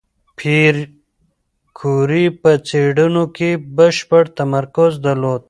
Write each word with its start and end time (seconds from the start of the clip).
پېیر 0.37 0.75
کوري 1.79 2.25
په 2.41 2.51
څېړنو 2.67 3.23
کې 3.37 3.49
بشپړ 3.75 4.23
تمرکز 4.39 4.91
درلود. 5.05 5.39